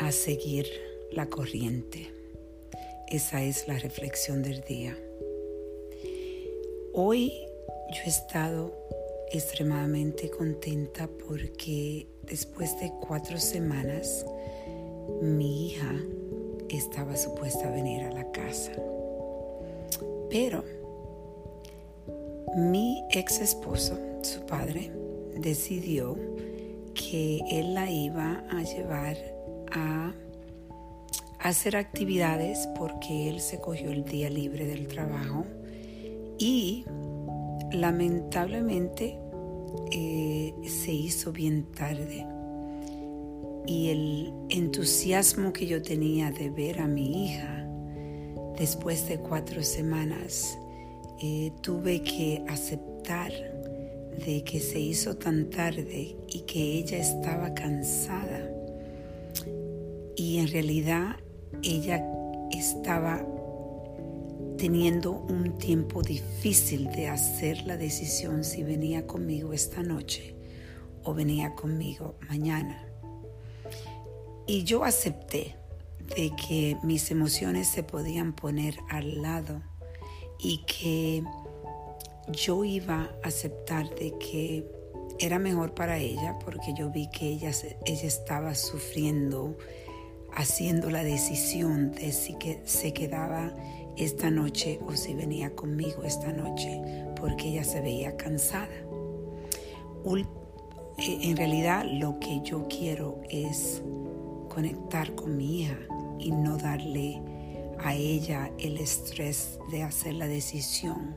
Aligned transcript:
A 0.00 0.10
seguir 0.10 0.66
la 1.12 1.26
corriente. 1.26 2.10
Esa 3.06 3.40
es 3.44 3.68
la 3.68 3.78
reflexión 3.78 4.42
del 4.42 4.62
día. 4.62 4.98
Hoy 6.92 7.30
yo 7.92 8.00
he 8.04 8.08
estado 8.08 8.76
extremadamente 9.30 10.28
contenta 10.28 11.08
porque 11.28 12.08
después 12.24 12.80
de 12.80 12.90
cuatro 13.06 13.38
semanas 13.38 14.26
mi 15.22 15.68
hija 15.68 16.00
estaba 16.68 17.16
supuesta 17.16 17.68
a 17.68 17.70
venir 17.70 18.02
a 18.02 18.10
la 18.10 18.32
casa. 18.32 18.72
Pero 20.30 20.64
mi 22.56 23.04
ex 23.12 23.38
esposo, 23.38 23.96
su 24.22 24.40
padre, 24.46 24.90
decidió 25.36 26.16
que 26.92 27.40
él 27.52 27.74
la 27.74 27.88
iba 27.88 28.44
a 28.50 28.64
llevar 28.64 29.33
a 29.74 30.12
hacer 31.40 31.76
actividades 31.76 32.68
porque 32.76 33.28
él 33.28 33.40
se 33.40 33.60
cogió 33.60 33.90
el 33.90 34.04
día 34.04 34.30
libre 34.30 34.66
del 34.66 34.88
trabajo 34.88 35.44
y 36.38 36.84
lamentablemente 37.72 39.18
eh, 39.90 40.54
se 40.66 40.92
hizo 40.92 41.32
bien 41.32 41.64
tarde 41.72 42.26
y 43.66 43.88
el 43.88 44.32
entusiasmo 44.50 45.52
que 45.52 45.66
yo 45.66 45.82
tenía 45.82 46.30
de 46.30 46.50
ver 46.50 46.80
a 46.80 46.86
mi 46.86 47.26
hija 47.26 47.66
después 48.58 49.08
de 49.08 49.18
cuatro 49.18 49.62
semanas 49.62 50.58
eh, 51.22 51.52
tuve 51.60 52.02
que 52.02 52.44
aceptar 52.48 53.32
de 54.24 54.44
que 54.44 54.60
se 54.60 54.78
hizo 54.78 55.16
tan 55.16 55.50
tarde 55.50 56.16
y 56.28 56.40
que 56.40 56.78
ella 56.78 56.98
estaba 56.98 57.52
cansada. 57.54 58.53
Y 60.16 60.38
en 60.38 60.48
realidad 60.48 61.16
ella 61.62 62.04
estaba 62.50 63.24
teniendo 64.56 65.12
un 65.12 65.58
tiempo 65.58 66.02
difícil 66.02 66.90
de 66.90 67.08
hacer 67.08 67.66
la 67.66 67.76
decisión 67.76 68.44
si 68.44 68.62
venía 68.62 69.06
conmigo 69.06 69.52
esta 69.52 69.82
noche 69.82 70.36
o 71.02 71.14
venía 71.14 71.54
conmigo 71.54 72.16
mañana. 72.28 72.86
Y 74.46 74.64
yo 74.64 74.84
acepté 74.84 75.56
de 76.16 76.30
que 76.36 76.76
mis 76.82 77.10
emociones 77.10 77.68
se 77.68 77.82
podían 77.82 78.34
poner 78.34 78.76
al 78.90 79.22
lado 79.22 79.62
y 80.38 80.58
que 80.66 81.22
yo 82.32 82.64
iba 82.64 83.10
a 83.22 83.28
aceptar 83.28 83.94
de 83.94 84.16
que 84.18 84.66
era 85.18 85.38
mejor 85.38 85.74
para 85.74 85.98
ella 85.98 86.38
porque 86.44 86.74
yo 86.76 86.90
vi 86.90 87.08
que 87.10 87.26
ella, 87.26 87.50
ella 87.86 88.06
estaba 88.06 88.54
sufriendo 88.54 89.56
haciendo 90.34 90.90
la 90.90 91.02
decisión 91.02 91.92
de 91.92 92.12
si 92.12 92.34
que 92.34 92.60
se 92.64 92.92
quedaba 92.92 93.52
esta 93.96 94.30
noche 94.30 94.80
o 94.86 94.94
si 94.96 95.14
venía 95.14 95.54
conmigo 95.54 96.02
esta 96.02 96.32
noche 96.32 96.80
porque 97.20 97.48
ella 97.48 97.64
se 97.64 97.80
veía 97.80 98.16
cansada. 98.16 98.68
Eh, 100.06 101.18
en 101.22 101.36
realidad 101.36 101.84
lo 101.84 102.18
que 102.20 102.40
yo 102.42 102.66
quiero 102.68 103.20
es 103.28 103.82
conectar 104.48 105.14
con 105.14 105.36
mi 105.36 105.62
hija 105.62 105.78
y 106.18 106.30
no 106.30 106.56
darle 106.56 107.20
a 107.78 107.94
ella 107.94 108.50
el 108.58 108.78
estrés 108.78 109.58
de 109.70 109.82
hacer 109.82 110.14
la 110.14 110.26
decisión 110.26 111.16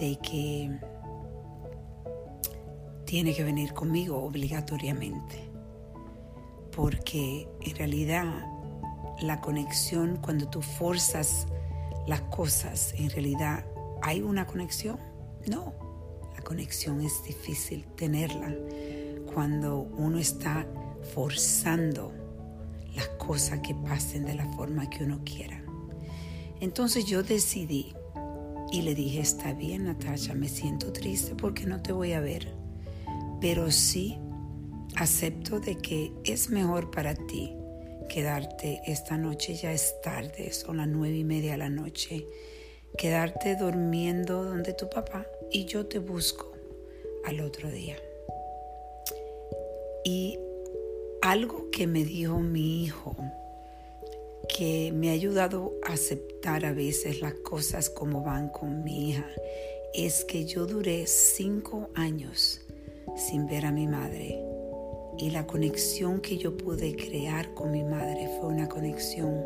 de 0.00 0.18
que 0.18 0.70
tiene 3.04 3.34
que 3.34 3.44
venir 3.44 3.72
conmigo 3.72 4.22
obligatoriamente. 4.22 5.55
Porque 6.76 7.48
en 7.62 7.76
realidad 7.76 8.24
la 9.20 9.40
conexión, 9.40 10.18
cuando 10.22 10.48
tú 10.48 10.60
forzas 10.60 11.46
las 12.06 12.20
cosas, 12.20 12.94
en 12.98 13.10
realidad 13.10 13.64
hay 14.02 14.20
una 14.20 14.46
conexión. 14.46 14.98
No, 15.48 15.72
la 16.36 16.42
conexión 16.42 17.00
es 17.00 17.24
difícil 17.24 17.86
tenerla 17.96 18.54
cuando 19.32 19.78
uno 19.96 20.18
está 20.18 20.66
forzando 21.14 22.12
las 22.94 23.08
cosas 23.08 23.60
que 23.60 23.74
pasen 23.74 24.24
de 24.24 24.34
la 24.34 24.46
forma 24.52 24.88
que 24.90 25.04
uno 25.04 25.20
quiera. 25.24 25.62
Entonces 26.60 27.06
yo 27.06 27.22
decidí 27.22 27.94
y 28.72 28.82
le 28.82 28.94
dije, 28.94 29.20
está 29.20 29.52
bien 29.52 29.84
Natasha, 29.84 30.34
me 30.34 30.48
siento 30.48 30.92
triste 30.92 31.34
porque 31.34 31.66
no 31.66 31.82
te 31.82 31.92
voy 31.92 32.12
a 32.12 32.20
ver, 32.20 32.54
pero 33.40 33.70
sí 33.70 34.18
acepto 34.96 35.60
de 35.60 35.76
que 35.76 36.12
es 36.24 36.50
mejor 36.50 36.90
para 36.90 37.14
ti 37.14 37.54
quedarte 38.08 38.80
esta 38.86 39.16
noche, 39.18 39.54
ya 39.54 39.72
es 39.72 40.00
tarde, 40.00 40.52
son 40.52 40.78
las 40.78 40.88
nueve 40.88 41.16
y 41.16 41.24
media 41.24 41.52
de 41.52 41.58
la 41.58 41.68
noche, 41.68 42.26
quedarte 42.96 43.56
durmiendo 43.56 44.44
donde 44.44 44.72
tu 44.72 44.88
papá 44.88 45.26
y 45.50 45.66
yo 45.66 45.86
te 45.86 45.98
busco 45.98 46.52
al 47.24 47.40
otro 47.40 47.70
día. 47.70 47.96
Y 50.04 50.38
algo 51.20 51.70
que 51.70 51.86
me 51.86 52.04
dijo 52.04 52.38
mi 52.38 52.84
hijo, 52.84 53.16
que 54.48 54.92
me 54.94 55.10
ha 55.10 55.12
ayudado 55.12 55.74
a 55.86 55.94
aceptar 55.94 56.64
a 56.64 56.72
veces 56.72 57.20
las 57.20 57.34
cosas 57.34 57.90
como 57.90 58.22
van 58.22 58.48
con 58.48 58.84
mi 58.84 59.10
hija 59.10 59.26
es 59.92 60.24
que 60.24 60.44
yo 60.44 60.66
duré 60.66 61.06
cinco 61.06 61.90
años 61.94 62.60
sin 63.16 63.46
ver 63.46 63.66
a 63.66 63.72
mi 63.72 63.86
madre 63.88 64.55
y 65.18 65.30
la 65.30 65.46
conexión 65.46 66.20
que 66.20 66.36
yo 66.36 66.56
pude 66.56 66.94
crear 66.94 67.54
con 67.54 67.70
mi 67.70 67.82
madre 67.82 68.28
fue 68.38 68.48
una 68.48 68.68
conexión 68.68 69.42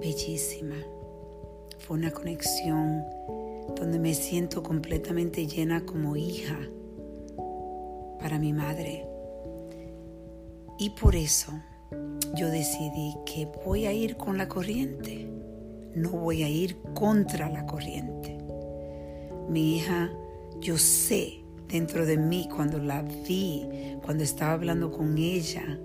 bellísima. 0.00 0.76
Fue 1.78 1.96
una 1.96 2.10
conexión 2.10 3.04
donde 3.74 3.98
me 3.98 4.14
siento 4.14 4.62
completamente 4.62 5.46
llena 5.46 5.86
como 5.86 6.16
hija 6.16 6.58
para 8.20 8.38
mi 8.38 8.52
madre. 8.52 9.06
Y 10.78 10.90
por 10.90 11.16
eso 11.16 11.52
yo 12.34 12.48
decidí 12.48 13.16
que 13.24 13.48
voy 13.64 13.86
a 13.86 13.92
ir 13.92 14.16
con 14.16 14.36
la 14.36 14.48
corriente, 14.48 15.30
no 15.94 16.10
voy 16.10 16.42
a 16.42 16.48
ir 16.48 16.76
contra 16.94 17.48
la 17.48 17.64
corriente. 17.64 18.38
Mi 19.48 19.76
hija, 19.76 20.12
yo 20.60 20.76
sé 20.76 21.47
dentro 21.68 22.06
de 22.06 22.16
mí 22.16 22.48
cuando 22.54 22.78
la 22.78 23.02
vi, 23.02 23.96
cuando 24.02 24.24
estaba 24.24 24.52
hablando 24.52 24.90
con 24.90 25.18
ella, 25.18 25.78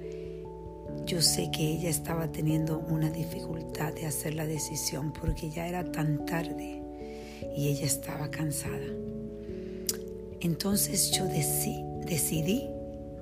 yo 1.06 1.22
sé 1.22 1.52
que 1.52 1.74
ella 1.74 1.90
estaba 1.90 2.32
teniendo 2.32 2.80
una 2.80 3.10
dificultad 3.10 3.94
de 3.94 4.06
hacer 4.06 4.36
la 4.36 4.46
decisión 4.46 5.12
porque 5.12 5.50
ya 5.50 5.68
era 5.68 5.92
tan 5.92 6.26
tarde 6.26 6.82
y 7.56 7.68
ella 7.68 7.86
estaba 7.86 8.32
cansada. 8.32 8.80
Entonces 10.40 11.12
yo 11.12 11.26
decidí, 11.26 11.84
decidí 12.06 12.70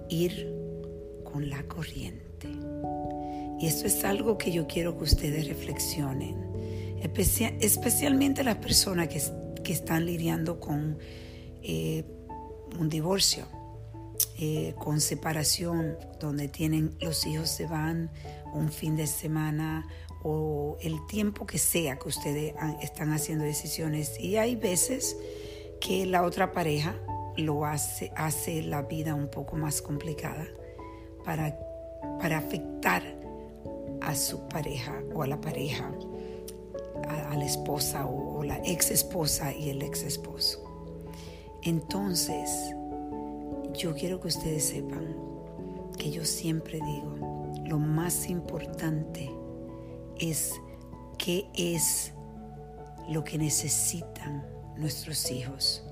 ir 0.09 0.53
con 1.23 1.49
la 1.49 1.63
corriente. 1.63 2.47
Y 3.59 3.67
esto 3.67 3.87
es 3.87 4.03
algo 4.03 4.37
que 4.37 4.51
yo 4.51 4.67
quiero 4.67 4.97
que 4.97 5.03
ustedes 5.03 5.47
reflexionen, 5.47 6.35
especialmente 7.01 8.43
las 8.43 8.57
personas 8.57 9.07
que, 9.07 9.21
están 9.71 10.05
lidiando 10.05 10.59
con 10.59 10.97
eh, 11.61 12.03
un 12.79 12.89
divorcio, 12.89 13.45
eh, 14.37 14.73
con 14.77 15.01
separación, 15.01 15.97
donde 16.19 16.47
tienen 16.47 16.95
los 16.99 17.25
hijos 17.25 17.49
se 17.49 17.65
van 17.65 18.09
un 18.53 18.71
fin 18.71 18.95
de 18.95 19.07
semana 19.07 19.87
o 20.23 20.77
el 20.81 21.05
tiempo 21.07 21.45
que 21.45 21.57
sea 21.57 21.97
que 21.97 22.07
ustedes 22.09 22.53
están 22.81 23.11
haciendo 23.13 23.45
decisiones. 23.45 24.19
Y 24.19 24.37
hay 24.37 24.55
veces 24.55 25.17
que 25.79 26.05
la 26.05 26.23
otra 26.23 26.51
pareja 26.51 26.95
lo 27.37 27.65
hace, 27.65 28.11
hace 28.15 28.61
la 28.61 28.83
vida 28.83 29.15
un 29.15 29.29
poco 29.29 29.55
más 29.55 29.81
complicada 29.81 30.45
para, 31.25 31.57
para 32.19 32.37
afectar 32.37 33.03
a 34.01 34.15
su 34.15 34.47
pareja 34.47 35.01
o 35.13 35.23
a 35.23 35.27
la 35.27 35.39
pareja, 35.39 35.91
a, 37.07 37.35
la 37.35 37.45
esposa 37.45 38.05
o, 38.05 38.43
la 38.43 38.57
ex 38.65 38.91
esposa 38.91 39.53
y 39.53 39.69
el 39.69 39.81
ex 39.81 40.03
esposo. 40.03 40.70
Entonces, 41.63 42.49
yo 43.73 43.93
quiero 43.93 44.19
que 44.19 44.29
ustedes 44.29 44.65
sepan 44.65 45.15
que 45.97 46.11
yo 46.11 46.25
siempre 46.25 46.79
digo, 46.83 47.51
lo 47.65 47.77
más 47.77 48.29
importante 48.29 49.29
es 50.17 50.53
qué 51.17 51.47
es 51.53 52.13
lo 53.09 53.23
que 53.23 53.37
necesitan 53.37 54.45
nuestros 54.77 55.29
hijos, 55.29 55.83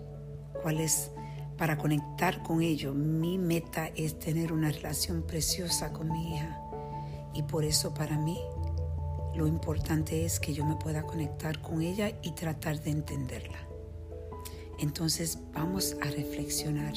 cuál 0.64 0.80
es 0.80 1.12
para 1.58 1.78
conectar 1.78 2.42
con 2.42 2.62
ellos. 2.62 2.96
Mi 2.96 3.38
meta 3.38 3.92
es 3.96 4.18
tener 4.18 4.52
una 4.52 4.72
relación 4.72 5.24
preciosa 5.24 5.94
con 5.94 6.12
mi 6.12 6.36
hija 6.36 6.60
y 7.34 7.44
por 7.44 7.64
eso 7.64 7.94
para 7.94 8.18
mí 8.18 8.40
lo 9.36 9.46
importante 9.46 10.26
es 10.26 10.40
que 10.40 10.54
yo 10.54 10.66
me 10.66 10.76
pueda 10.76 11.04
conectar 11.04 11.62
con 11.62 11.82
ella 11.82 12.12
y 12.24 12.32
tratar 12.32 12.82
de 12.82 12.92
entenderla. 12.92 13.69
Entonces 14.80 15.40
vamos 15.54 15.96
a 16.02 16.06
reflexionar. 16.06 16.94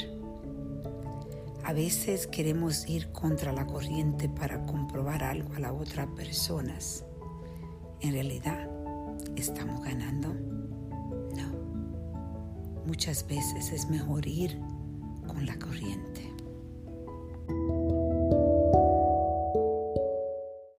A 1.64 1.72
veces 1.72 2.26
queremos 2.26 2.88
ir 2.88 3.10
contra 3.12 3.52
la 3.52 3.66
corriente 3.66 4.28
para 4.28 4.64
comprobar 4.66 5.22
algo 5.22 5.54
a 5.54 5.60
las 5.60 5.72
otras 5.72 6.08
personas. 6.08 7.04
En 8.00 8.12
realidad, 8.12 8.68
¿estamos 9.36 9.82
ganando? 9.82 10.34
No. 11.36 12.84
Muchas 12.86 13.26
veces 13.26 13.72
es 13.72 13.88
mejor 13.88 14.26
ir 14.26 14.58
con 15.26 15.46
la 15.46 15.56
corriente. 15.58 16.32